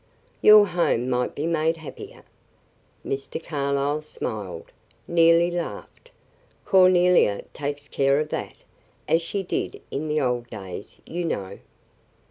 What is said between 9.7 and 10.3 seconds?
in the